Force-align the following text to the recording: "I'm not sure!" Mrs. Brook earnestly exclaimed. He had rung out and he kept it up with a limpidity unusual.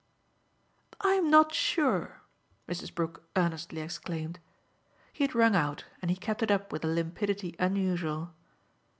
"I'm 1.01 1.29
not 1.29 1.53
sure!" 1.53 2.21
Mrs. 2.67 2.91
Brook 2.91 3.29
earnestly 3.35 3.81
exclaimed. 3.81 4.39
He 5.13 5.23
had 5.23 5.35
rung 5.35 5.55
out 5.55 5.85
and 6.01 6.09
he 6.09 6.17
kept 6.17 6.41
it 6.41 6.49
up 6.49 6.71
with 6.71 6.83
a 6.83 6.87
limpidity 6.87 7.55
unusual. 7.59 8.33